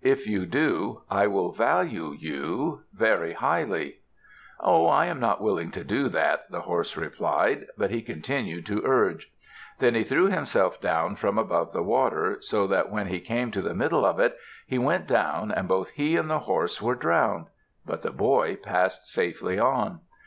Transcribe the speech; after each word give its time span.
If 0.00 0.26
you 0.26 0.46
do, 0.46 1.02
I 1.10 1.26
will 1.26 1.52
value 1.52 2.16
you 2.18 2.84
very 2.94 3.34
highly." 3.34 3.98
"Oh, 4.58 4.86
I 4.86 5.04
am 5.08 5.20
not 5.20 5.42
willing 5.42 5.70
to 5.72 5.84
do 5.84 6.08
that," 6.08 6.50
the 6.50 6.62
horse 6.62 6.96
replied. 6.96 7.66
But 7.76 7.90
he 7.90 8.00
continued 8.00 8.64
to 8.64 8.80
urge. 8.86 9.30
Then 9.80 9.94
he 9.94 10.02
threw 10.02 10.28
himself 10.28 10.80
down 10.80 11.16
from 11.16 11.36
above 11.36 11.74
the 11.74 11.82
water, 11.82 12.38
so 12.40 12.66
that 12.68 12.90
when 12.90 13.08
he 13.08 13.20
came 13.20 13.50
to 13.50 13.60
the 13.60 13.74
middle 13.74 14.06
of 14.06 14.18
it, 14.18 14.38
he 14.66 14.78
went 14.78 15.06
down 15.06 15.50
and 15.52 15.68
both 15.68 15.90
he 15.90 16.16
and 16.16 16.30
the 16.30 16.38
horse 16.38 16.80
were 16.80 16.94
drowned. 16.94 17.48
But 17.84 18.00
the 18.00 18.10
boy 18.10 18.56
passed 18.56 19.12
safely 19.12 19.58
on. 19.58 20.00